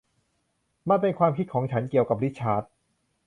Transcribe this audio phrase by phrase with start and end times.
[0.89, 2.63] มันเป็นความคิดของฉันเกี่ยวกับริชาร์ด